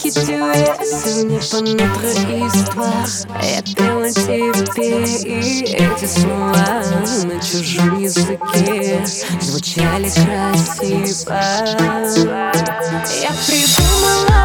[0.00, 2.06] Qui tu es Ce n'est pas notre
[2.46, 3.08] histoire
[3.42, 4.38] Я пела тебе
[5.24, 6.66] и эти слова
[7.24, 9.04] На чужом языке
[9.40, 11.34] звучали красиво
[13.22, 14.35] Я придумала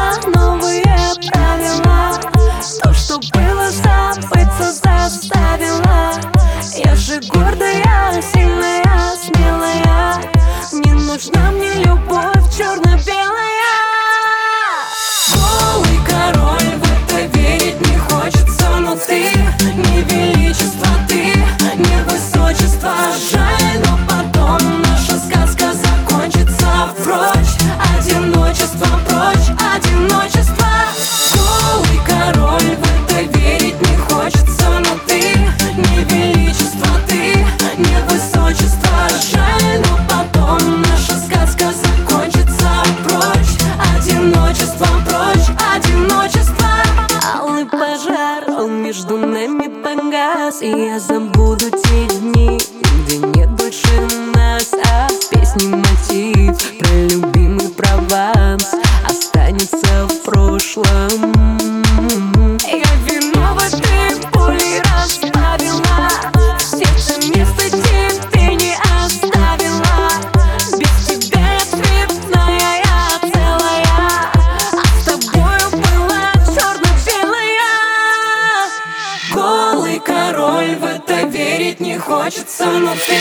[50.62, 52.56] И я забуду те дни,
[53.02, 53.88] где нет больше
[54.32, 58.70] нас А в мотив про любимый Прованс
[59.04, 61.61] Останется в прошлом
[80.04, 82.64] король, в это верить не хочется.
[82.66, 83.18] Но ты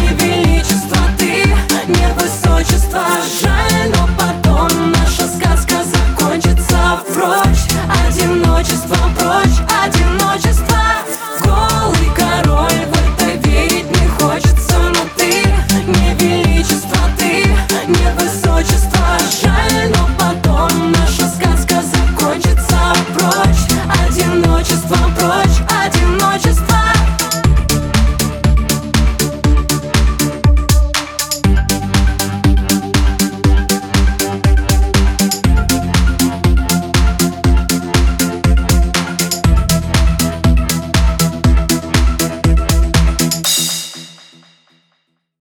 [0.00, 1.44] не величество, ты
[1.88, 3.04] не высочество.
[3.40, 7.00] Жаль, но потом наша сказка закончится.
[7.12, 7.66] Прочь,
[8.06, 10.82] одиночество, прочь, одиночество.
[11.44, 14.78] Голый король, в это верить не хочется.
[14.78, 15.32] Но ты
[15.86, 17.46] не величество, ты
[17.88, 19.01] не высочество.